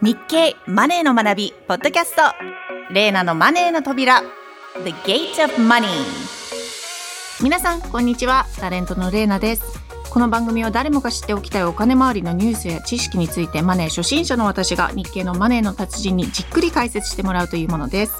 [0.00, 2.22] 日経マネーの学びポッドキャスト
[2.94, 4.22] レーナのマネーの扉
[4.84, 5.88] The Gate of Money
[7.42, 9.64] 皆さんこんにちはタレントのレーナです
[10.08, 18.14] この番組は誰もが知っておきたいお金周りのニュースや知識についてマネー初心者の私が日経のマネーの達人にじっくり解説してもらうというものです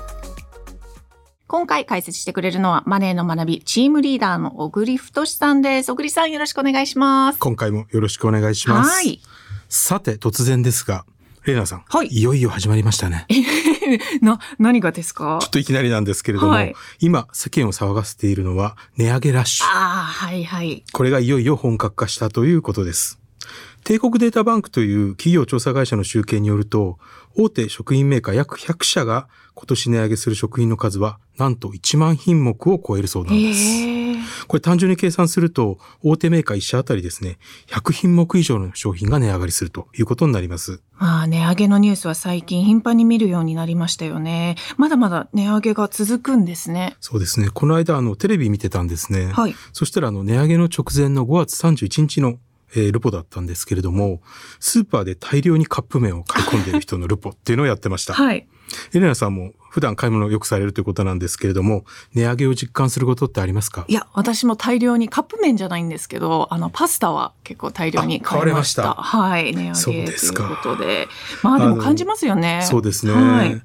[1.47, 5.91] 今回解説してくれるのはマネーの学びチームリーダーの小栗太さんです。
[5.91, 7.39] 小栗さんよろしくお願いします。
[7.39, 8.91] 今回もよろしくお願いします。
[8.91, 9.23] はい。
[9.71, 11.07] さて、突然ですが、
[11.49, 11.85] レイナさん。
[11.89, 13.27] はいいよいよ始まりましたね。
[14.23, 15.39] な、何がですか？
[15.41, 19.67] ちょっといきなりなんですけれども、はい今世間を騒がせているのは値上げラッシュ。
[19.67, 20.85] ああ、はいはい。
[20.93, 23.19] これがいよいよ本格化したということです。
[23.85, 26.99] 帝国データバンクという企業調査会社の集計によると、
[27.35, 34.08] 大手食品メーカー約100社が今年値上げする食品の数はなんと1万品目を超えるそうなんです。
[34.49, 40.81] これ単純に計算すると、大手メーカー1社あたりですね、100品目以上の商品が値上がりするということになります。
[40.99, 44.57] まあ、値上げのニュースは最近頻繁に見るようになりましたよね。
[44.77, 46.97] まだまだ値上げが続くんですね。
[47.01, 47.51] そうですね。
[47.53, 49.27] この間、あの、テレビ見てたんですね。
[49.33, 49.55] はい。
[49.73, 52.39] そしたら、あの、値上げの直前の5月31日の、
[52.75, 54.21] えールポだったんですけれども、
[54.61, 58.13] スーパーで大量にカップ麺を買い込んでいる人のルポっていうのをやってました。
[58.15, 58.47] はい。
[58.95, 63.85] エレナさんも普段買い物をよくされるということなんですけれども、値上げを実感することってありますか？
[63.89, 68.93] いや、私も大量にカップ麺じゃないんですけど、あの、パスタは結構大量に買いました。
[68.93, 69.55] あ買はい。
[69.55, 71.09] 値上げということで。
[71.43, 72.63] まあでも感じますよね。
[72.65, 73.13] そうですね。
[73.13, 73.63] はい。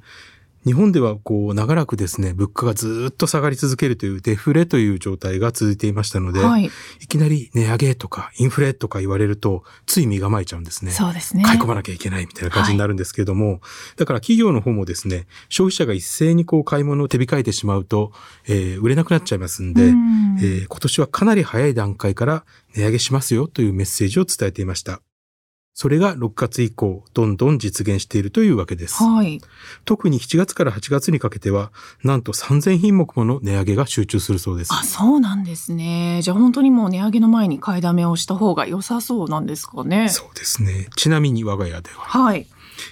[0.66, 6.69] 日本ではこう長らくですね、物価がずっと下がり続けるというデフレという状態が続いていましたので、はい。
[7.02, 10.91] いきなり値上げとかインフレとか言われると、つい身構えちゃうんですね。
[10.91, 11.44] そうですね。
[11.44, 13.61] 買い込まなきゃいけないみたいな感じになるんですけれども、
[13.97, 18.11] だから企業の方もですね、消費者が一斉にこう買い物を手控えてしまうと、
[18.47, 25.02] えー売れなくなっちゃいますんで、うんえー今年はかなり早い段階から値上げしますよというメッセージを伝えていました。
[25.74, 29.04] それが6月以降、どんどん実現しているというわけです。
[29.04, 29.42] はい。
[29.86, 31.72] 特に7月から8月にかけては、
[32.04, 34.74] なんと3000品目もの値上げが集中するそうです。
[34.74, 36.22] あ、そうなんですね。
[36.22, 40.09] じゃあ本当にもう値上げの前に買いだめをした方が良さそうなんですかね。
[40.09, 40.90] そうですね。
[40.96, 42.46] ちなみに我が家では、はい。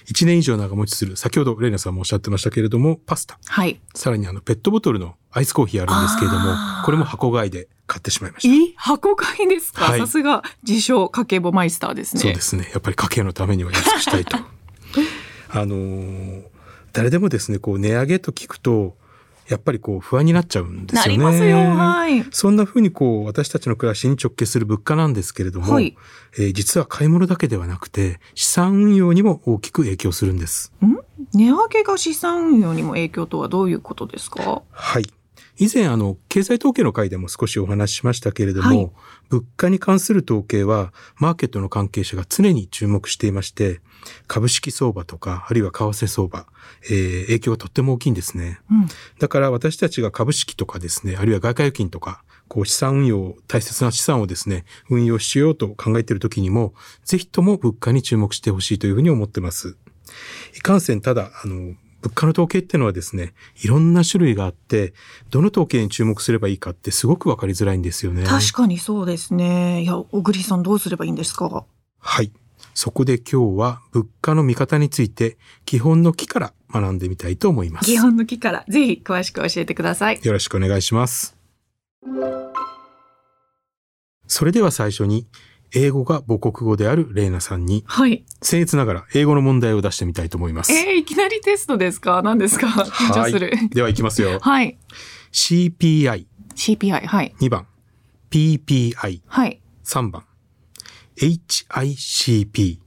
[0.06, 3.38] 1年以上長持ちする、先ほどレイナさんもおっしゃってましたけれども、パスタ。
[3.44, 3.80] はい。
[3.94, 6.54] さらにあの、ペットボトルのアイスコーヒーあるんですけれども
[6.84, 8.54] これも箱買いで買ってしまいました。
[8.54, 12.22] え箱買いですか、はいさすが自称家計簿マイスターですね。
[12.22, 12.68] そうですね。
[12.72, 14.36] やっぱり家計のためには安くしたいと。
[15.50, 16.42] あのー
[16.94, 18.98] 誰でもですね、こう、値上げと聞くと、
[19.48, 21.12] やっぱりこう、不安になっちゃうんですよなね。
[21.12, 21.56] りますよ。
[21.56, 22.22] はい。
[22.32, 25.96] そんな風にこう、私たちの暮らしに直結する物価なんですけれども、はい
[26.38, 30.70] えー実は買い物だけではなくて、資産運用にも大きく影響するんです。
[31.32, 34.60] 値上げが資産運用にも影響とはどういうことですか？
[34.70, 35.06] はい。
[35.58, 38.90] 以前、あの、経済統計の回でも少しお話ししましたけれども、はい
[39.32, 43.80] 物価に関する統計は、マーケットの関係者が常に注目していまして、
[44.26, 46.46] 株式相場とか、あるいは為替相場、
[46.90, 48.60] えー影響がとっても大きいんですね。
[48.70, 48.88] うん。
[49.18, 56.74] だから私たちが株式とかですね、あるいは外貨預金とか、こう資産運用、大切な資産をですね、運用しようと考えているときにも、
[57.06, 59.78] ぜひとも物価に注目してほしいというふうに思ってます。
[60.54, 63.32] いかんせん、ただ、あの、物価の統計っていうのはですね、
[63.62, 64.92] いろんな種類があって、
[65.30, 68.24] どの統計に注目すればいいかってすごくわかりづらいんですよね。
[68.24, 69.82] 確かにそうですね。
[69.82, 71.64] いや、小栗さんどうすればいいんですか？
[71.98, 72.32] はい。
[72.74, 77.86] そこで今日は物価の見方について、基本の木から学んでみたいと思います。
[77.86, 80.20] 基本の木からぜひ詳しく教えてください。
[80.22, 81.36] よろしくお願いします。
[84.26, 85.26] それでは最初に、
[85.74, 88.24] 英語が母国語であるレイナさんに、はい。
[88.42, 90.72] 僭越ながら英語の問題を出してみたいと思います。
[90.72, 92.22] えー、いきなりテストですか？
[92.22, 92.66] 何ですか？
[92.66, 93.48] 緊張する。
[93.56, 93.68] はい。
[93.70, 94.38] では行きますよ。
[94.40, 94.78] はい。
[95.32, 97.06] CPI2 CPI。
[97.06, 97.34] はい。
[97.48, 97.66] 番、
[98.30, 99.60] PPI3 はい。
[100.10, 100.24] 番、
[101.16, 102.78] HICP。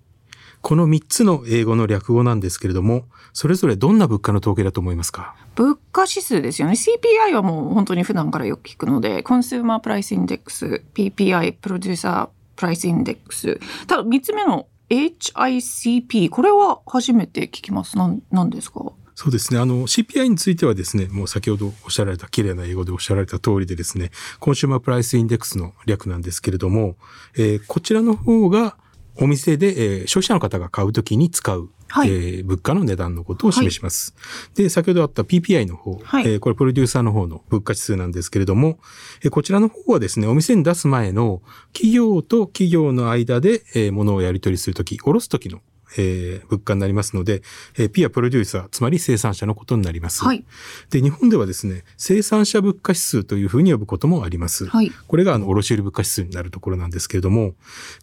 [0.61, 5.35] この3つの英語の略語なんですけれども、それぞれどんな物価の統計だと思いますか？
[5.55, 6.73] 物価指数ですよね。
[6.73, 13.59] CPI はもう本当に普段からよく聞くので、 consumer price index、PPI、 producer price index。
[13.87, 17.97] ただ3つ目の HICP、これは初めて聞きます。
[17.97, 18.91] なん、なんですか？
[19.17, 19.59] そうですね。
[19.59, 26.97] あの、CPI についてはですね、もう先ほどおっしゃられた、綺麗な英語でおっしゃられた通りでですね、 consumer price index の略なんですけれども、
[27.37, 28.77] えーこちらの方が
[29.17, 32.09] お店で、えー消費者の方が買うときに使う、はい。
[32.09, 34.13] えー物価の値段のことを示します。
[34.55, 36.27] で、先ほどあった PPI の方、はい。
[36.27, 38.79] えーこれプロデューサーの方の物価指数なんですけれども、
[39.23, 41.41] えーこちらの方はですね、お店に出す前の
[41.73, 45.61] 企業と企業の間で、えー物をやり取りするとき、下ろすときの
[45.97, 47.41] えー物価になりますので、
[47.77, 50.23] えー P はプロデューサー、つまり生産者のことになります。
[50.23, 50.43] はい。
[50.89, 54.67] で、日本ではですね、生産者物価指数というふうに呼ぶこともあります。
[54.67, 54.91] はい。
[55.07, 57.55] これがあの卸売物価指数になるところなんですけれども、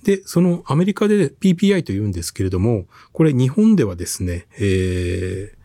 [0.05, 5.62] で、そのアメリカで PPI と言うんですけれども、これ日本ではですね、えー、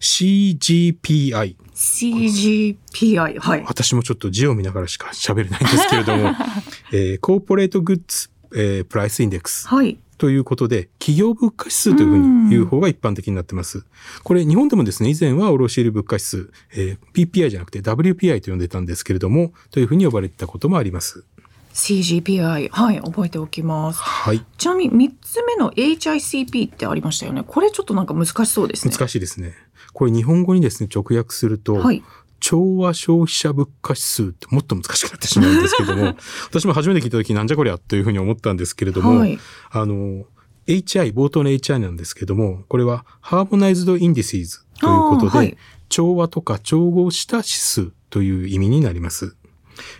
[0.00, 1.56] CGPI。
[1.74, 3.38] CGPI。
[3.38, 3.64] はい。
[3.66, 6.32] 私もちょっと字を見ながらしか喋れないんですけれども、
[6.92, 9.98] えー、 corporate goods、えー、 price index はい。
[10.20, 13.86] ということで、企業物価指数というふうに言う方が一般的になってます。
[14.22, 21.24] これ日本でもですね、以前は卸売物価指数、えー PPI じゃなくて WPI と呼んでたんですけれども、というふうに呼ばれてたこともあります。
[21.72, 22.68] CGPI。
[22.70, 23.00] はい。
[23.00, 24.00] 覚えておきます。
[24.00, 24.44] はい。
[24.58, 27.42] ちなみに3つ目の HICP ってありましたよね。
[27.46, 28.92] これちょっとなんか難しそうですね。
[28.94, 29.54] 難しいですね。
[29.94, 32.02] これ日本語にですね、直訳すると、はい。
[32.40, 36.16] 調和消費者物価指数ってもっと難しくなってしまうんですけども、
[36.50, 39.38] 私も初めて聞いた時なんじゃこりゃというふうに思ったんですけれども、はい。
[39.70, 40.24] あの、
[40.66, 45.56] HI、冒頭の HI なんですけども、これはハーモナイズドインディシーズということで、はい
[45.90, 49.36] 調和とか調合した指数という意味になります。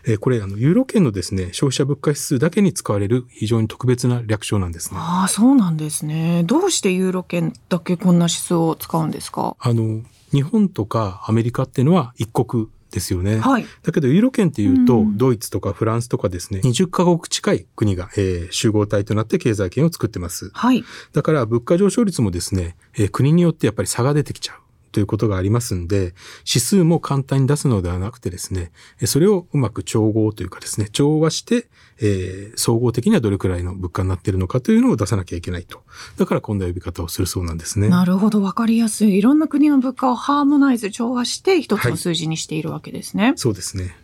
[0.07, 4.99] えーこれ、あの、ユーロ圏のですね、消費者物価指数だけに使われる非常に特別な略称なんですね。
[5.01, 6.43] ああ、そうなんですね。
[6.45, 9.57] どうしてユーロ圏だけこんな指数を使うんですか？
[9.59, 13.39] あの、日本とかアメリカっていうのは一国ですよね。
[13.39, 13.67] はい。
[13.85, 20.51] だけど、ユーロ圏っていうと、うんドイツとかフランスとかですね、20カ国近い国が、えー集合体となって経済圏を作ってます。
[20.55, 20.85] はい。
[21.13, 24.57] だから、物価上昇率もですね、えー国によってやっぱり差が出てきちゃう。
[24.93, 26.15] ということがありますんで、
[26.47, 31.69] 指数も簡単に出すのではなくてですね、えーそれをうまく調合というかですね、調和して、
[32.01, 35.83] えー総合的にはどれくらいの物価になっているのかというのを出さなきゃいけないと。
[36.17, 37.89] だからこんな呼び方をするそうなんですね。
[37.89, 38.43] なるほど。
[38.43, 39.17] わかりやすい。
[39.17, 43.35] いろんな国の物価をハーモナイズ、調和して一つの数字にしているわけですね。
[43.37, 43.97] そうですね。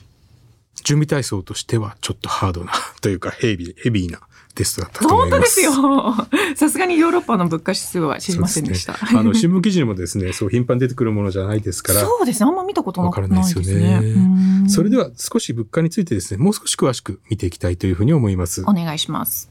[0.84, 4.20] 準備体操としてはちょっとハードなというかヘビー、ヘビーな
[4.56, 5.38] テストだったと思います。
[5.38, 6.56] 本当ですよ。
[6.56, 8.94] さすがにヨーロッパの物価指数は知りませんでした。
[8.94, 12.48] ねあの、新聞記事にもですね、 そう頻繁に出てくるものじゃないですから、そうですね。
[12.48, 14.18] あんま見たことなわからないですよねねう
[14.64, 18.62] んそれでは少し物価についてですね、もう少し詳しく見ていきたいというふうに思います。
[18.62, 19.48] お願いします。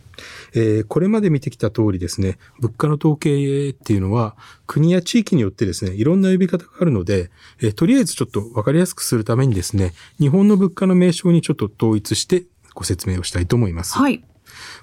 [0.54, 4.36] えーこれまで見てきた通りですね、物価の統計っていうのは、
[4.68, 7.30] 国や地域によってですね、いろんな呼び方があるので、
[7.62, 12.44] えーとりあえずちょっとわかりやすくするためにですね、日本の物価の名称にちょっと統一して
[12.74, 13.98] ご説明をしたいと思います。
[13.98, 14.24] はい。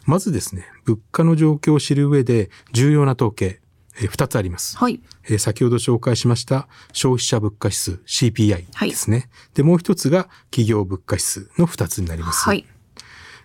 [0.06, 3.60] まずですね、物価の状況を知る上で重要な統計、
[3.98, 4.76] えー二つあります。
[4.78, 5.00] はい。
[5.24, 9.28] えー先ほど紹介しました消費者物価指数 CPI はいですね。
[9.54, 12.44] で、もう一つが企業物価指数の二つになります。
[12.44, 12.64] はい。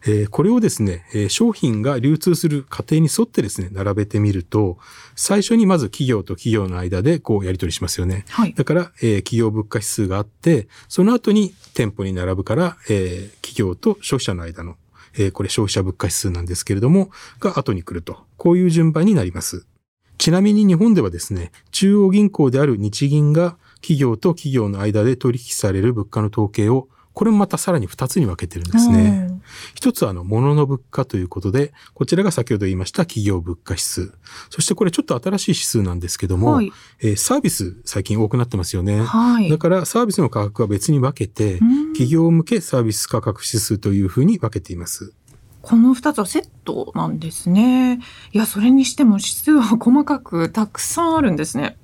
[0.05, 4.77] えーこれをですね、えー商品が流通する過程に沿ってですね、並べてみると、
[5.15, 8.23] 最初にまず企業と企業の間でこうやり取りしますよね。
[8.29, 8.53] はい。
[8.53, 14.75] だから、えー企業物価指数があって、その後に店舗に並ぶから、えー企業と消費者の間の、
[15.17, 17.09] えーこれ消費者物価指数なんですけれども、
[17.39, 18.25] が後に来ると。
[18.37, 19.65] こういう順番になります。
[20.17, 26.87] ちなみに日本ではですね、中央銀行である日銀が企業と企業の間で取引される物価の統計を、
[27.17, 29.31] これもまたさらに2つに分けてるんですね。
[29.73, 34.13] 一つはあの、物の物価ということで、こちらが先ほど言いました企業物価指数。
[34.51, 36.71] そしてこれちょっと新しい指数なんですけども、はい。
[37.01, 39.01] えーサービス最近多くなってますよね。
[39.01, 39.49] はい。
[39.49, 45.13] だからサービスの価格は別に分けて、うん企業向けサービス価格指数というふうに分けています。
[45.63, 47.99] この二つはセットなんですね。
[48.31, 51.77] いや、それにしても指数は細かくたくさんあるんですね。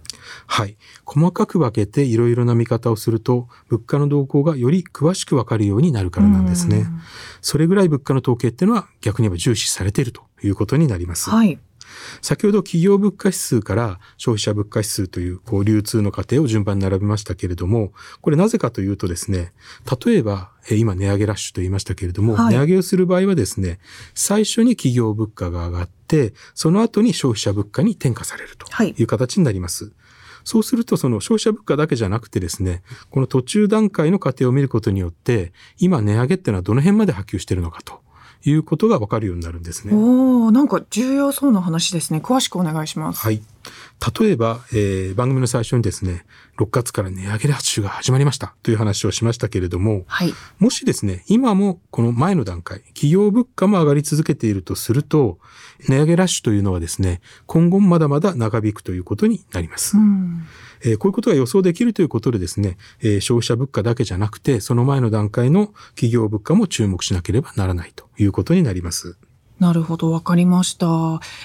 [0.47, 0.77] はい。
[1.05, 6.77] 細かく分けていろいろな見方をすると、物価の動向がより詳しく分かるようになるからなんですね。
[6.77, 6.99] うん
[7.41, 11.29] それぐらい物価の統計っていうのは逆に言えば重視されているということになります。
[11.29, 11.59] はい。
[12.21, 17.91] 先ほど企業物価指数から消費者物価指数というこう流通の過程を順番に並べましたけれども、
[18.21, 19.53] これなぜかというとですね、
[20.05, 23.79] 例えば、えー今値上げラッシュと言いましたけれども、はい値上げをする場合はですね、
[24.15, 29.91] 最初に企業物価が上がって、その後に消費者物価に転嫁されるとはいいう形になります。
[30.43, 38.01] そうすると、その消費者物価だけじゃなくてですね、この途中段階の過程を見ることによって、今値上げっていうのはどの辺まで波及しているのかと
[38.43, 39.93] いうことがわかるようになるんですね。
[39.93, 42.19] おお、なんか重要そうな話ですね。
[42.23, 43.19] 詳しくお願いします。
[43.19, 43.41] はい。
[44.19, 46.25] 例えば、えー番組の最初にですね、
[46.57, 50.33] 6月から値上げラッシュが始まりましたという話をしましたけれども、はい。
[50.59, 55.37] もしですね、今もこの前の段階、企業物価も上がり続けているとすると、
[55.87, 59.97] 値上げラッシュというのはですね、今後もまだまだ長引くということになります。
[59.97, 60.47] うん。
[60.83, 69.17] えーこういうことが予想できるということでですね、えー消費者物価だけじゃなくて、その前の段階の企業物価も注目しなければならないということになります。
[69.59, 70.87] なるほど、わかりました。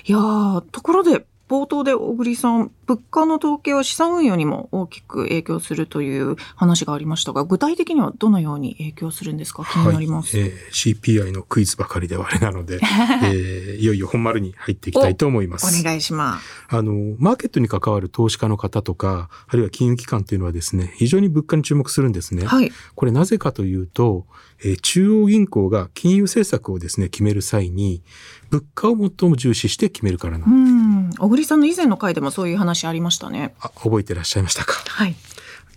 [0.04, 9.64] いやーところで、冒頭で小栗さん、物価の統計は資産運用にも大きく影響するという話がありましたが、具体的にはどのように影響するんですか？
[9.64, 10.36] 気になります。
[10.38, 10.58] はいえー
[10.98, 12.78] CPI のクイズばかりではあれなので、
[13.24, 15.80] えーいよいよ本丸に入っていきたいと思います。
[15.80, 16.44] お願いします。
[16.68, 22.44] あの、マーケットに関わる投資家の方とか、あるいは金融機関というのはですね、非常に物価に注目するんですね。
[22.46, 22.70] はい。
[22.94, 24.26] これなぜかというと、
[24.62, 28.02] えー中央銀行が金融政策をですね、決める際に、
[28.50, 30.48] 物価を最も重視して決めるからなう。
[30.50, 30.87] ん。
[31.18, 33.54] 小栗さんの以前の回でもそういう話ありましたね。
[33.60, 34.74] あ、覚えてらっしゃいましたか？
[34.86, 35.14] はい。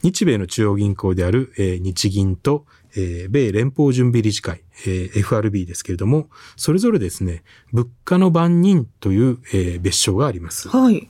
[0.04, 10.70] 日米の中央銀行である、えー日銀と、えー米連邦準備理事会、えー FRB ですけれども、それぞれですね、物価の番人という、えー別称があります。
[10.70, 11.08] はい。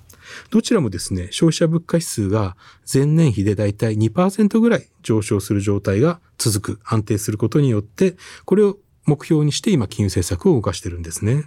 [0.50, 2.56] どちらもですね、消費者物価指数が
[2.92, 11.46] 前年比でだいたい2%ぐらい上昇する状態が続く、安定することによって、これを目標にして今金融政策を動かしてるんですね。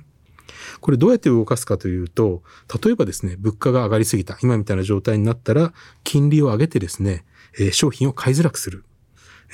[0.80, 2.42] これどうやって動かすかというと、
[2.82, 5.72] 例えばですね、物価が上がりすぎた、今みたいな状態になったら、
[6.02, 7.24] 金利を上げてですね、
[7.58, 8.84] えー商品を買いづらくする。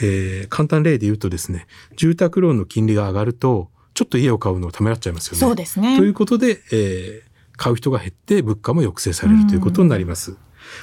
[0.00, 1.66] えー簡単例で言うとですね、
[1.96, 5.38] 住宅ローンの金利が上がると、ちょっと家を買うのをためらっちゃいますよね。
[5.38, 7.30] そうですねということで、えー
[7.60, 10.38] 買う人が減って物価も抑制されるということになります。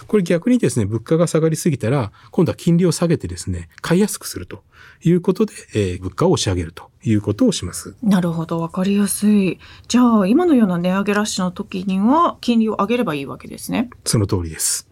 [0.08, 4.64] これ逆にですね、物価が下がりすぎたら、今度は金利を下げてですね、買いやすくすると
[5.04, 7.96] いうことで、えー物価を押し上げるということをします。
[8.04, 9.60] なるほど、わかりやすい。
[9.88, 13.90] じゃあ、今のような値上げラッシュの時には、金利を上げればいいわけですね。
[14.06, 14.88] その通りです。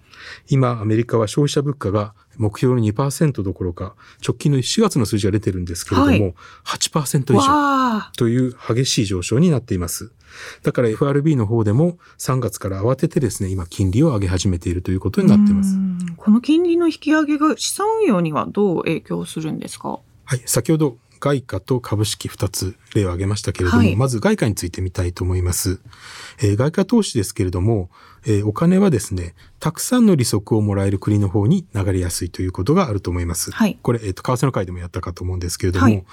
[0.50, 6.36] 今、アメリカは消費者物価が目標の2%どころか、直近の4月の数字が出てるんですけれども、はい
[6.66, 8.12] 8%以上。
[8.18, 10.12] という激しい上昇になっています。
[10.64, 15.76] だから FRB の方でも3月から慌ててですね、今金利を上げ始めているということになっています。
[15.76, 15.78] う。
[15.78, 15.98] ん。
[16.18, 20.00] この金利の引き上げが資産運用にはどう影響するんですか？
[20.28, 25.80] はい、先ほど外貨と株式2つ例を挙げましたけれども、はいまず外貨について見たいと思います。
[26.42, 27.90] えー外貨投資ですけれども、
[28.26, 33.52] えーお金はですね、たくさんの利息をもらえる国の方に流れやすいということがあると思います。
[33.52, 36.04] はいこれ、えっ、と、為替の会でもやったかと思うんですけれども、はい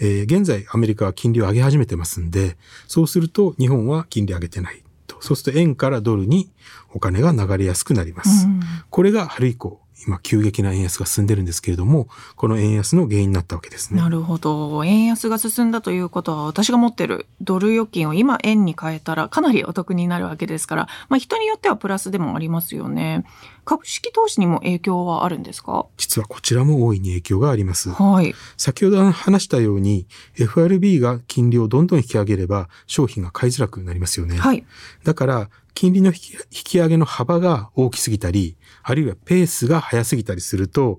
[0.00, 5.16] えー現在アメリカは金利を上げ始めてますんで、そうすると日本は金利上げてないと。
[5.20, 6.50] そうすると円からドルに
[6.92, 8.46] お金が流れやすくなります。
[8.46, 8.60] うん
[8.90, 14.00] これが春以降、今急激な円安が進んでるんですけれども、この円安の原因になったわけですね。
[14.00, 14.84] なるほど。
[14.84, 23.24] 円安が進んだということは、私が持ってるドル預金を今円に変えたらかなりお得になるわけですから、まあ人によってはプラスでもありますよね。
[23.64, 25.86] 株式投資にも影響はあるんですか？
[25.96, 27.90] 実はこちらも大いに影響があります。
[27.90, 28.34] はい。
[28.56, 34.38] 先ほど話したように FRB が金利をどんどん引き上げれば商品が買いづらくなりますよね。
[34.38, 34.64] はい。
[35.04, 36.12] だから金利の引
[36.50, 40.98] き上げの幅が大きすぎたり、あるいはペースが速すぎたりすると、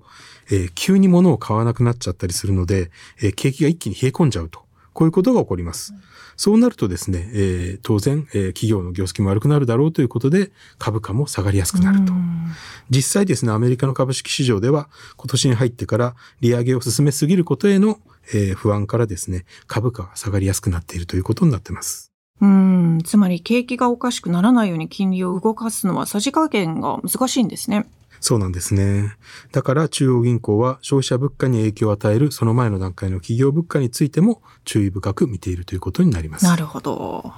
[0.50, 4.60] えー急に物を買わなくなっちゃったりするので、えー景気が一気に冷え込んじゃうと。
[4.94, 5.92] こういうことが起こります。
[6.38, 12.16] そうなるとですね、えー当然、えー企業の業績も悪くなるだろうということで、株価も下がりやすくなるとう。
[12.16, 12.50] ん
[12.88, 17.98] 実際ですね、アメリカの株式市場では今年に入ってから利上げを進めすぎることへの、
[18.32, 22.09] えー不安からですね、株価が下がりやすくなっているということになっています。
[22.40, 22.98] うん。
[23.04, 27.86] つまり景気がおかしくならないように金利を動かすのはさじ加減が難しいんですね。
[28.20, 29.14] そうなんですね。
[29.50, 36.44] だから中央銀行は消費者物価に影響を与えるその前の段階の企業物価についても注意深く見ているということになります。
[36.44, 37.32] なるほど。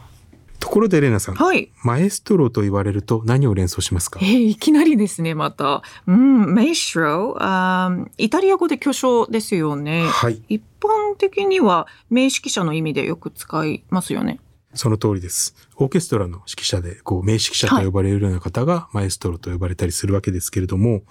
[0.58, 1.70] ところでレナさん、はい。
[1.82, 4.20] マエストロと言われると何を連想しますか？
[4.22, 5.82] えーいきなりですね、また。
[6.06, 10.04] うん、メイストロあーイタリア語で巨匠ですよね。
[10.06, 14.38] はい、一般的には名指揮者の意味でよく使いますよね。
[14.74, 15.54] その通りです。
[15.76, 21.02] オーケストラの指揮者で、こう、名指揮者と呼ばれるような方がマエストロと呼ばれたりするわけですけれども、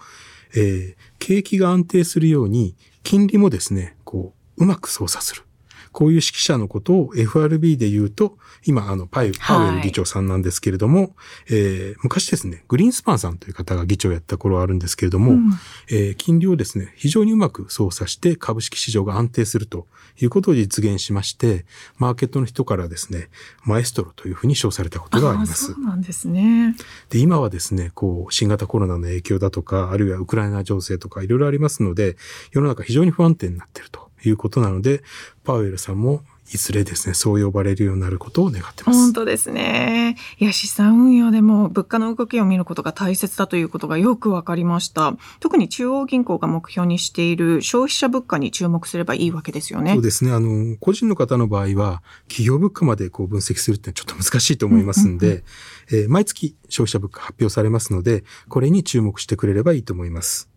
[0.56, 5.44] えー景気が安定するように、金利もですね、こう、うまく操作する。
[5.92, 11.16] こういう指揮者のことを FRB で言うと、今、あの、パイパウエル議長さんなんですけれども、
[11.50, 15.52] えー昔ですね、グリーンスパンさんという方が議長をやった頃あるんですけれども、うん
[15.90, 19.88] えー金利をですね、非常にうまく操作して株式市場が安定すると
[20.20, 21.66] いうことを実現しまして、
[21.98, 23.30] マーケットの人からですね、
[23.66, 25.84] マエストロというふうに称されたことがありますそう。
[25.84, 26.76] なんですね。
[27.10, 32.18] で、今はですね、こう、新型コロナの影響だとか、あるいはウクライナ情勢とかいろいろありますので、
[32.52, 35.04] 世の中非常に不安定になっているということなので、
[35.44, 36.22] パウエルさんも
[36.54, 39.00] いずれですね、そう呼ばれるようになることを願ってます。
[39.00, 40.18] 本当ですね。
[40.38, 45.16] いや、資産運用でも物価の動きを見ることが大切だということがよくわかりました。
[45.40, 50.02] 特に中央銀行が目標にしている消費者物価に注目すればいいわけですよねそう。
[50.02, 50.32] ですね。
[50.32, 55.44] あの、個人の方の場合は、企業物価までこう分析するってちょっと難しいと思いますんで、
[55.90, 60.51] えー毎月消費者物価発表されますので、これに注目してくれればいいと思います。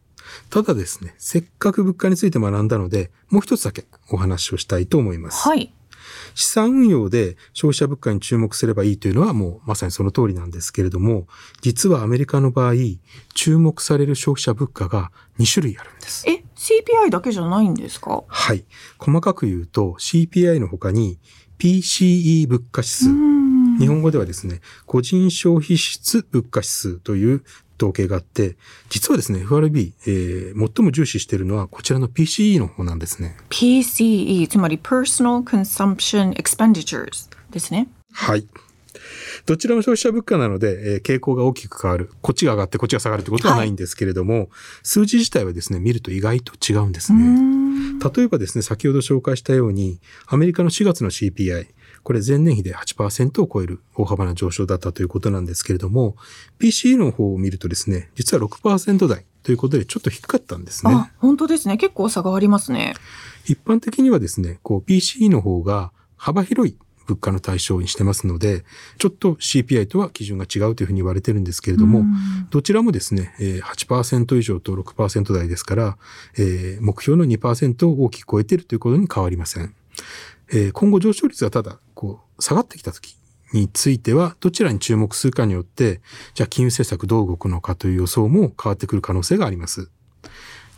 [0.51, 5.49] ただですね、せっかく物価について学んだので、もう一つだけお話をしたいと思います。
[5.49, 5.73] はい。
[6.35, 11.27] 資産運用で消費者物価に注目すればいいというのはもうまさにその通りなんですけれども、
[11.63, 12.75] 実はアメリカの場合、
[13.35, 16.25] 注目される消費者物価が2種類あるんです。
[16.29, 18.25] え、CPI だけじゃないんですか？
[18.27, 18.65] はい。
[18.99, 21.19] 細かく言うと CPI の他に
[21.59, 23.11] PCE 物価指数。
[23.79, 27.43] 日本語ではですね、個人消費質物価指数という
[27.79, 28.57] 統計があって、
[28.89, 33.37] 実はですね、FRB、えー最も重視しているのはこちらの PCE の方なんですね。
[33.51, 37.89] PCE、つまり Personal Consumption Expenditures ですね。
[38.13, 38.47] はい。
[39.47, 42.11] どちらも消費者物価なので、えー傾向が大きく変わる。
[42.23, 44.49] こっちが上がってこっちが下がるということはないんですけれども、
[44.83, 47.19] 数字自体はですね、見ると意外と違うんですね。
[47.19, 51.67] ん例えばですね、先ほど紹介したように、アメリカの4月の CPI、
[52.05, 56.17] これ前年比で8%を超える大幅な上昇だったということなんですけれども、
[56.61, 60.93] PCE の方を見るとですね、実は6%台ということでちょっと低かったんですね。
[60.95, 61.77] あ、本当ですね。
[61.79, 62.95] 結構差がありますね。
[63.47, 68.65] 一般的にはですね、こう PCE の方が幅広い物価の対象にしてますので、
[68.99, 72.15] ちょっと CPI とは基準が違うというふうに言われてるんですけれども、うん
[72.51, 75.99] どちらもですね、えー8%以上と6%台ですから、
[76.39, 79.75] えー目標の2%を大きく超えているということに変わりません。
[80.51, 83.17] えー今後上昇率がただ、こう、下がってきた時
[83.53, 86.01] については、どちらに注目するかによって、
[86.35, 89.91] じゃあ金融政策どう動くのかという予想も変わってくる可能性があります。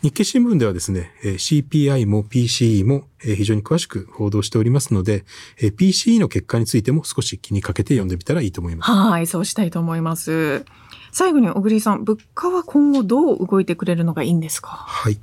[0.03, 5.25] 日経新聞ではですね、えー CPI も PCE もえー非常に詳しく報道しておりますので、
[5.59, 8.91] えー PCE の結果についても少し気にかけて読んでみたらいいと思います。
[8.91, 10.63] はい、そうしたいと思います。
[11.11, 14.69] 最後に小栗さん、物価は今後どう動いてくれるのがいいんですか？
[14.69, 15.19] はい。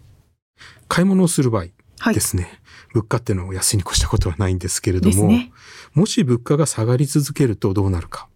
[0.89, 1.67] 買い物をする場合
[2.01, 2.15] はい。
[2.15, 2.49] ですね、
[2.95, 5.53] 物価っていうのを安いに越したことはないんですけれども、ね。
[5.93, 8.29] もし物価が下がり続けるとどうなるか。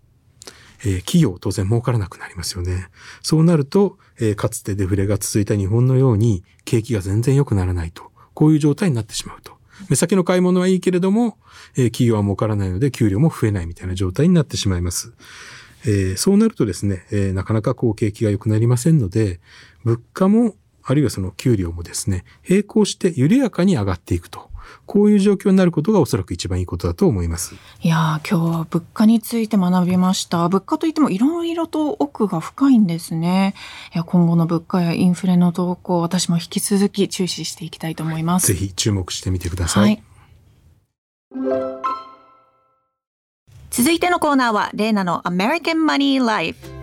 [0.85, 2.89] えー企業当然儲からなくなりますよね。
[3.23, 8.11] そうなると、えーかつてデフレが続いた日本のように景気が全然良くならないと。
[8.35, 9.57] こういう状態になってしまうと。
[9.89, 11.39] 目先の買い物はいいけれども、
[11.77, 15.13] えー企業は儲からないので給料も増えないみたいな状態になってしまいます。
[15.85, 19.41] えーそうなるとですね、えーなかなかこう景気が良くなりませんので、
[19.85, 24.48] 物価も、あるいはその給料もですね、並行して緩やかに上がっていくと。
[24.87, 27.55] こういう状況になることがおそらく一番いいことだと思います。
[27.83, 30.49] いやー、今日は物価について学びました。
[30.49, 33.55] 物価といってもいろいろと奥が深いんですね。
[33.95, 38.49] いや今後の物価やインフレの動向、私も引き続き注視していきたいと思います。
[38.49, 39.83] ぜひ注目してみてください。
[39.83, 40.03] はい。
[43.71, 46.78] 続いてのコーナーは、レーナの American Money Life。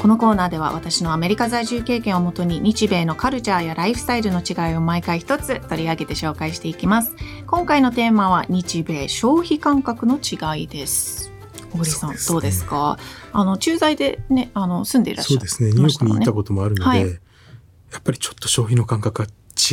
[0.00, 7.14] このコーナーでは私のアメリカ在住経験をもとに日米のカルチャーやライフスタイルの違いを毎回一つ取り上げて紹介していきます。
[7.46, 11.30] 今回のテーマは日米消費感覚の違いです。
[11.70, 12.98] 小栗さん、ねどうですか？
[13.34, 15.68] あの、駐在でね、あの、住んでいらっしゃいそうですね。
[15.68, 17.00] ニューヨークに行ったこともあるので、はい
[17.92, 19.28] やっぱりちょっと消費の感覚が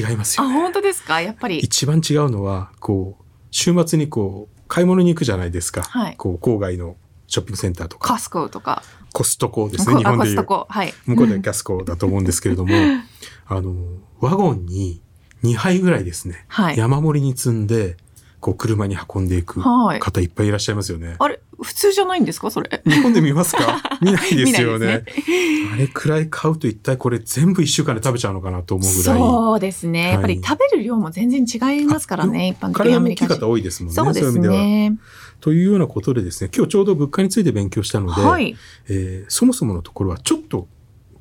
[0.10, 0.56] 違いますあ、よね。
[0.56, 1.22] 本当ですか？
[1.22, 1.60] やっぱり。
[1.60, 5.84] 一番違うのは、こう、週末にこう、買い物に行くじゃないですか。
[5.84, 8.84] はいこう、郊外のショッピングセンターとか、カスコとか。
[9.18, 9.96] コストコですね。
[9.96, 10.46] こ日本でいう。
[10.70, 10.94] はい。
[11.08, 12.76] 向こうではギャスコだと思うんですけれども、
[13.48, 13.74] あの、
[14.20, 15.02] ワゴンに
[15.44, 16.78] 2杯ぐらいですね、はい。
[16.78, 17.98] 山盛りに積んで、
[18.40, 21.16] こう、車に運んでいくはい方いっぱいいらっしゃいますよね。
[21.20, 22.82] あれ、普通じゃないんですかそれ？
[22.86, 23.82] 日本で見ますか？
[24.02, 29.18] 見ないですよね見ないですあれくらい買うと一体これ全部一週間で食べちゃうのかなと思うぐらい。
[29.18, 30.12] そうですね。
[30.12, 33.48] やっぱりはい食べる量も全然違いますからね、一般的にアメリカ人。
[33.48, 33.96] 多いですもんね。
[33.96, 34.38] そうです。
[34.40, 34.98] ね。
[35.42, 38.56] というようなことでですね、今日ちょうど物価について勉強したので、はい。
[38.90, 40.68] えーそもそものところはちょっと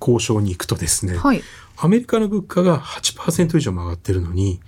[0.01, 1.43] 交渉に行くとですね、はい。
[1.79, 4.61] アメリカの物価が8%以上も上がってるのに、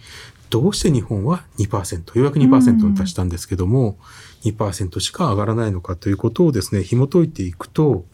[0.50, 3.98] どうして日本は2%、ようやく2%に達したんですけども、
[4.44, 8.04] 2%しか上がらないのかということをですね、紐解いていくと、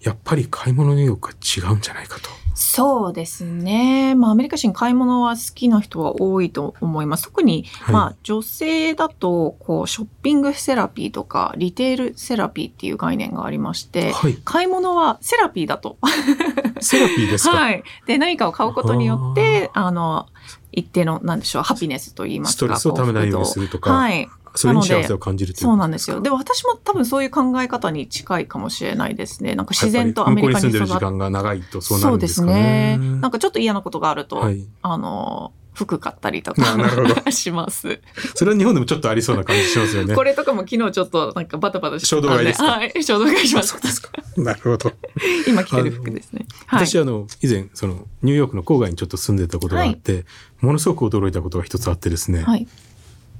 [0.00, 2.40] やっぱり買い物の意欲が違うんじゃないかと。
[2.54, 4.14] そうですね。
[4.14, 7.24] まあ、アメリカ人買い物は好きな人は多いと思います。
[7.24, 14.36] 特に、はいまあ、女性だと、こう、ショッピングセラピーとか、リテールセラピーっていう概念がありまして、はい。
[14.44, 15.96] 買い物はセラピーだと。
[16.80, 17.82] セラピーですか、 はい。
[18.06, 20.26] で、何かを買うことによって、あの、
[20.72, 22.56] 一定の、なんでしょう、ハピネスと言いますか。
[22.56, 24.28] ストレスをためないようにするるとか、はい。
[24.54, 26.20] それに幸せを感じるというそうなんですよ。
[26.20, 29.54] で、私も多分そういう考え方に近いかもしれないですね。
[29.54, 32.98] なんかか自然とアメリカに住んでる時っ間が長いとそうなそうでするんですかね。
[32.98, 33.20] ね。
[33.20, 34.66] なんかちょっと嫌なことがあると、はい。
[34.82, 36.76] あの、服買ったりとか
[37.32, 38.00] します。
[38.34, 40.14] それは日本でもちょっとありそうな感じしますよね。
[40.14, 42.64] これとかも昨日ちょっとなんかバタバタ衝動買いですか？
[42.64, 43.88] はい、衝動買いしましたそうで。
[43.88, 44.10] すか。
[44.36, 44.92] なるほど。
[45.46, 46.46] 今着てる服ですね。
[46.66, 46.86] はい。
[46.86, 50.24] 私あの、以前、その、ニューヨークの郊外にちょっと住んでたことがあって、
[50.60, 52.66] ものすごく驚いたことが一つあってですね、はい。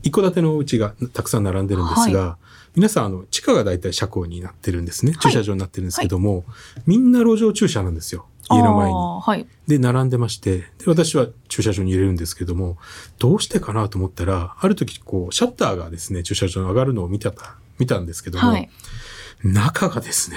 [0.03, 2.39] 一戸建てのお家がたくさん並んでるんですが、
[2.75, 5.13] 皆さんあの、地下が大体車庫になってるんですね。
[5.13, 6.45] はい駐車場になってるんですけども、
[6.87, 8.27] みんな路上駐車なんですよ。
[8.51, 8.95] 家の前に。
[8.95, 9.47] はい。
[9.69, 12.77] で、並んでまして、で、私は駐車場に入れるんですけども、
[13.19, 17.33] どうしてかなと思ったら、ある時、こう、シャッターがですね、駐車場に上がるのを見た、
[17.79, 18.69] 見たんですけども、はい。
[19.45, 20.37] 中がですね、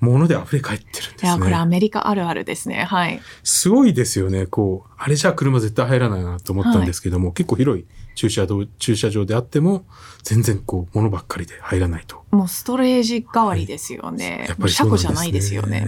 [0.00, 1.70] 物で溢れ返ってるんでいや、すこれアね。
[1.70, 2.84] メリカあるあるですね。
[2.84, 3.20] はい。
[3.42, 4.46] すごいですよね。
[4.46, 9.86] こう、あれじゃあ車絶対入らないなと思ったんですけども、結構広い駐車場、駐車場であっても、
[10.22, 12.24] 全然こう、物ばっかりで入らないと。
[12.30, 14.44] もうストレージ代わりですよね。
[14.48, 14.90] やっぱりね。
[14.90, 15.86] 庫じゃないですよね。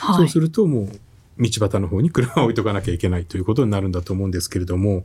[0.00, 0.16] はい。
[0.16, 0.88] そうするともう
[1.42, 5.04] 道端の方に車を置いとかなきゃいけないということになるんだと思うんですけれども、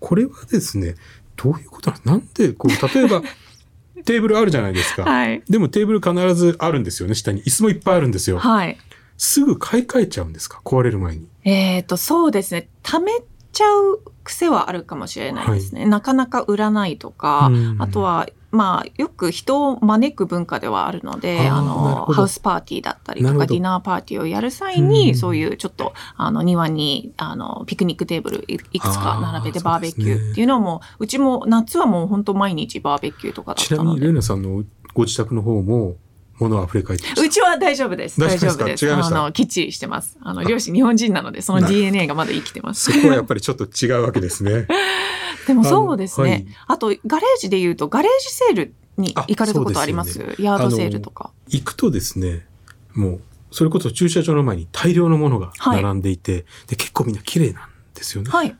[0.00, 0.94] これはですね、
[1.36, 3.22] どういうことなんで、こう、例えば、
[4.04, 5.04] テーブルあるじゃないですか。
[5.04, 5.42] はい。
[5.48, 7.42] でもテーブル必ずあるんですよね、下に。
[7.42, 8.38] 椅子もいっぱいあるんですよ。
[8.38, 8.76] はい。
[9.16, 10.60] すぐ買い替えちゃうんですか？
[10.64, 11.26] 壊れる前に。
[11.44, 12.68] えっ、と、そうですね。
[12.82, 13.12] 貯め
[13.52, 15.86] ちゃう癖はあるかもしれないですね。
[15.86, 25.14] なかなか売らないとか、うんあとは、まあ、よく人を招く文化ではあるので、あの、ハウスパーティーだったりとか、ディナーパーティーをやる際に、うん。
[25.16, 34.14] そういうちょっと、あの、庭に、あの、ピクニックテーブルいいくつか並べてバーベキューっていうのも、うちも夏はもう本当毎日バーベキューとかだっちなみに、たのでレイ。
[34.14, 34.62] ナさんの
[34.94, 35.96] ご自宅の方も、
[36.38, 37.06] 物は溢れ返って。
[37.20, 38.20] うちは大丈夫です。
[38.20, 40.18] 大丈夫ですあの、きっちりしてます。
[40.20, 42.92] あの、両親日本人なので、そのな DNA がまだ生きてます。
[42.92, 44.66] そこはやっぱりちょっと違うわけですね。
[45.46, 46.24] でもそうですね。
[46.24, 50.20] あのはいあと、ガレージで言うと、ガレージセールに行かれたことあります？
[50.20, 51.30] あヤードセールとか？
[51.48, 52.46] 行くとですね、
[52.94, 53.20] もう、
[53.50, 58.30] それこそ駐車場の前に大量のものが並んでいて、で、結構みんな綺麗なんですよね。
[58.30, 58.56] はい。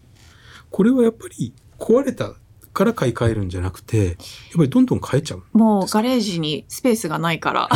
[0.71, 2.35] これはやっぱり壊れた
[2.75, 4.17] から買い替えるんじゃなくて、やっ
[4.57, 5.43] ぱりどんどん変えちゃう。
[5.53, 7.69] もうガレージにスペースがないから、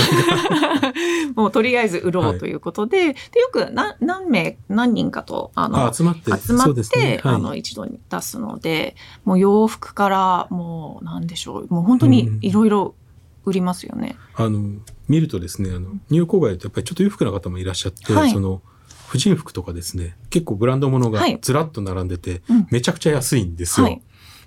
[1.36, 6.36] もうとりあえず売ろうということで、で、よく何何名、何人かと、あの、あ、集まって。
[6.36, 7.20] 集まっそうですて、ね。
[7.22, 12.96] はい、あの、一度に出すので、もう洋服から、もう、なんでしょう、もう本当にいろいろ
[13.44, 14.16] 売りますよね。
[14.34, 14.72] あの、
[15.06, 18.62] 見るとですね、あの、ニューヨーク郊外だとやっぱりちょっと裕福な方もいらっしゃって、はいその、
[19.08, 23.86] 婦人服とかですね、結構ブランドものがはいずらっと並んでて、うんめちゃくちゃ安いんですよ。
[23.86, 24.02] はい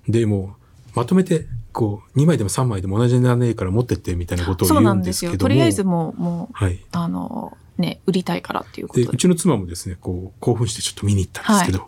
[0.07, 0.55] で、も
[0.95, 4.91] う、まとめて、こう、2枚でも3枚でも同じ値段でいいから持ってってみたいなことをそう言。
[4.91, 5.37] うんんですけども。
[5.37, 6.79] とりあえずもう、もう、はい。
[6.91, 9.15] あの、ね、売りたいからっていうこで、とで。
[9.15, 11.87] うちの妻もですね、こう、興奮してちょっと見に行ったんですけど、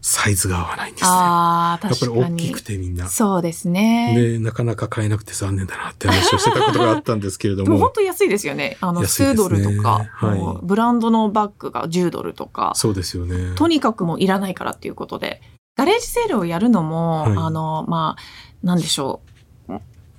[0.00, 1.10] サイズが合わないんですね。
[1.10, 2.60] ああ、やっぱり確かに大きく。
[2.60, 3.08] てみんな。
[3.08, 4.14] そうですね。
[4.16, 7.92] で、なかなか買えなくて残念だなって話をしてたことがあったんですけれどでも本も。
[7.92, 8.76] 当安いですよね。
[8.80, 13.56] あの、数ドルとか、はいブランドのバッグが10ドルとか、そうですよね。
[13.56, 15.42] とにかくもういらないからっていうことで、
[15.76, 19.20] ガレージセールをやるのも、はいあの、まあ、なんでしょ
[19.68, 19.72] う。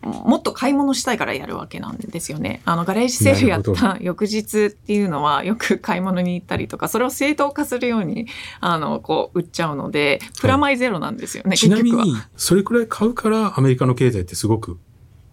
[0.08, 2.62] ももっと買い物したいからやるわけなんですよね。
[2.64, 8.28] あの、ガレージセールやった翌日っていうのは、よく買い物に行ったりとか、それを正当化するように、
[8.62, 11.92] あの、こう、売っちゃうので、プラマイゼロなんですよね、ちなみ。
[11.92, 14.78] に、それくらい買うからアメリカの経済ってすごく、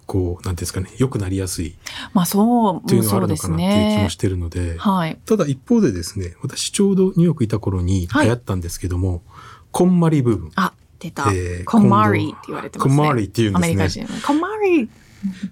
[0.06, 1.76] こう、なんですかね、良くなりやすい
[2.14, 4.16] まあ、そう、っていうのがあるのかなっていう気もねし。
[4.16, 5.18] てるので、はい。
[5.26, 9.22] ただ一方でですね、私ちょうどニューヨークいた頃にはい流行ったんですけども、
[9.74, 10.52] こんまり部分。
[10.54, 11.24] あ、出た。
[11.32, 12.96] えーコンマリーって言われてますね。
[12.96, 13.76] コンマリーって言うんアですね。
[13.76, 14.26] メリカ人。
[14.26, 14.88] コンマリー。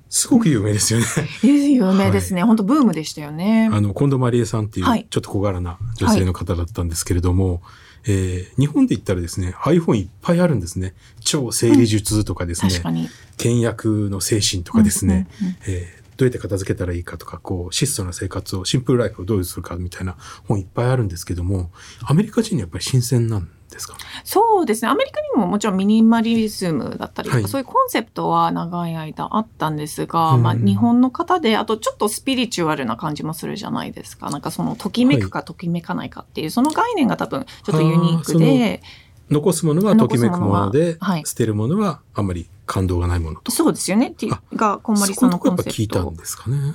[0.08, 1.06] すごく有名ですよね。
[1.42, 2.44] 有名ですね。
[2.44, 3.68] 本当ブームでしたよね。
[3.72, 7.62] あの、近藤マリエさんっていうはいちょっと小柄な女性の方だったんですけれども、
[8.04, 10.94] えー日本で言ったらですね、iPhone いっぱいあるんですね。
[11.20, 13.08] 超整理術とかですね、確かに。
[13.38, 21.70] 倹約の精神とかですね、うんうんうんえーどうやって片付けたらいいかとか、こう、質素な生活を、シンプルライフをどうするかみたいな本いっぱいあるんですけども、
[22.04, 23.96] アメリカ人にやっぱり新鮮なんですか？
[24.22, 24.90] そうですね。
[24.90, 27.48] アメリカにももちろんミニマリズムだったりとか、はい。
[27.48, 34.28] そういうコンセプトは長い間あったんですが、うんまあ日本の方で、あとちょっとスピリチュアルな感じもするじゃないですか。
[34.28, 38.82] なんかその、ときめくかときめかないかっていう、その概念が多分ちょっとユニークで、
[39.30, 41.22] 残すものはときめくもので、はい。
[41.24, 43.50] 捨てるものはあんまり感動がないものと。
[43.50, 46.12] そうですよねっていうあが、こんまりさんのコンセプト。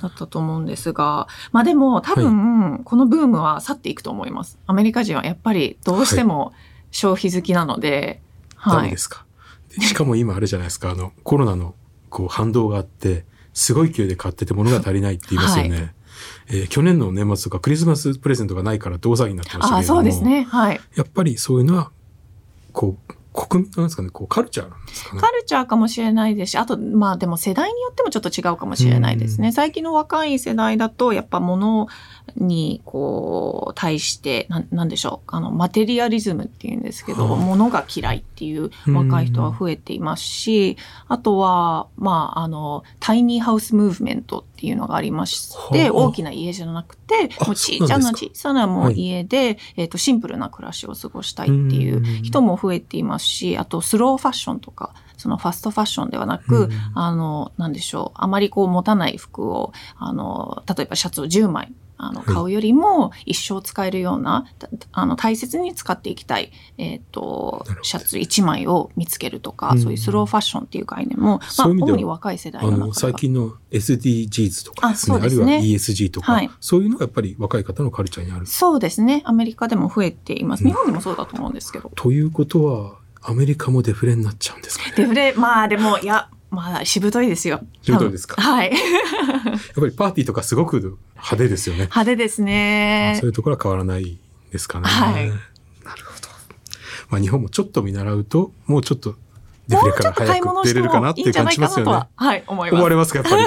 [0.02, 4.58] だったと思うんですが、まあでも多分、このブームは去っていくと思います。
[4.66, 6.52] アメリカ人はやっぱりどうしても
[6.90, 8.20] 消費好きなので、
[8.56, 8.96] はいダメで。
[8.96, 9.24] すか。
[9.70, 11.74] でしかも今あれじゃないですか、あの、コロナの
[12.10, 13.24] こう反動があって、
[13.54, 15.94] すごい勢いで買ってて物が足りないって言いますよね。
[16.48, 19.98] えー去年の年末とかクリスマスプレゼントがないから大騒ぎになってましたけれども。
[19.98, 20.42] ああ、そうですね。
[20.44, 20.80] はい。
[20.96, 21.90] やっぱりそういうのは、
[22.72, 23.14] こう、
[23.46, 25.20] 国民なんですかね、こう、カルチャーなんですかね。
[25.20, 29.52] カルチャーかもしれないですし、あと、まあでも世代によってもちょっと違うかもしれないですうね。
[29.52, 31.86] 最近の若い世代だと、やっぱ物
[32.36, 35.28] に、こう、対して、なんなんでしょう。
[35.28, 37.36] あの、マテリアリズムっていうんですけど、はあ。
[37.36, 40.76] 物が嫌いっていう若い人は増えていますし、
[41.08, 46.06] あとは、まあ、あの、タイニーハウスムーブメントっていうのがありまして、はあ。
[46.08, 48.94] 大きな家じゃなくて、あもう小さな小さなもうはい。
[48.94, 56.70] 家で、えっと、シンプルな暮らしを過ごしたいっていう人も増えていますし、あと、スローファッションとか、そのファストファッションではなく、うん。
[56.94, 74.92] あの、なんでしょう、あまりこう持たない服を、あの、例えばシャツを10枚あの、はい買うよりも一生使えるような、たあの、大切に使っていきたい、えっ、とシャツ1枚を見つけるとか、うんそういうスローファッションっていう概念も、まあ、主に若い世代あの、最近の SDGs とかね。
[74.94, 78.46] あそうですねあるいは ESG とか、はいそういうのがやっぱり若い方のカルチャーにある。
[78.46, 79.22] そうですね。
[79.24, 80.64] アメリカでも増えています。
[80.64, 81.90] うん日本でもそうだと思うんですけど。
[81.94, 84.92] ということは、アメリカもデフレになっちゃうんですかね。
[84.96, 87.60] デフレ、まあでも、いや、まあ、しぶといですよ。
[87.82, 88.40] しぶといですか？
[88.40, 88.72] はい。
[88.72, 88.80] やっ
[89.74, 91.82] ぱりパーティーとかすごく派手ですよね。
[91.82, 93.28] 派手ですねそう。
[93.28, 94.18] いうところは変わらない
[94.50, 94.86] ですかね。
[94.86, 96.28] はいなるほど。
[97.10, 99.16] まあ日本もちょっと見習うと、もうちょっと
[99.68, 103.44] デフレから早く出れるかなっていう感じしますよね。、はい、思い思われまますか、やっぱり。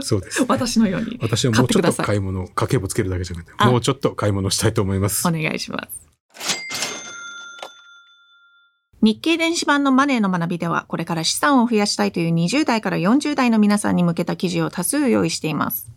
[0.04, 0.46] そうですす。。
[0.46, 1.18] 私のように。
[1.22, 5.30] 私はもうちょっと買い物、家計簿つけるだけじゃなくて、あもうちょっと買い物したいと思いますお。
[5.30, 6.03] 願いします。
[9.04, 15.92] 日経電子版のマネーの学びでは、これから資産を増やしたいという20代から40代の皆さんに向けた記事を多数用意しています。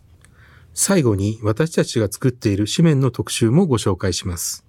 [0.74, 4.66] 最後に私たちが作っている紙面の特集もご紹介します。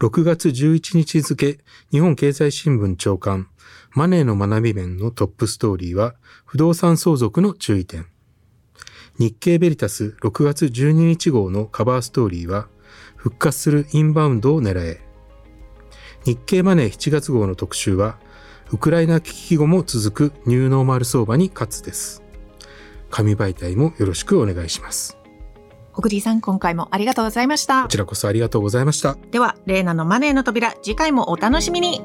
[0.00, 1.60] 6月11日付、
[1.92, 3.46] 日本経済新聞長官、
[3.94, 8.08] マネーの学び面のトップストーリーは、不動産相続の注意点。
[9.20, 12.66] 日経ベリタス6月12日号のカバーストーリーは、
[13.14, 15.11] 復活するインバウンドを狙え。
[16.24, 18.18] 日経マネー7月号の特集は、
[18.72, 22.22] ウクライナ危機後も続くニューノーマル相場に勝つです。
[23.10, 25.18] 紙媒体もよろしくお願いします。
[25.92, 27.88] 小栗さん、今回もありがとうございましたこ。
[27.88, 29.16] ちらこそありがとうございました。
[29.30, 32.00] では、レーナのマネーの扉、次回もお楽しみに